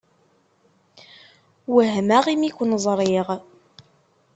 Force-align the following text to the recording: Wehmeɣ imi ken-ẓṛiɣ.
Wehmeɣ 1.73 2.25
imi 2.33 2.49
ken-ẓṛiɣ. 2.57 3.27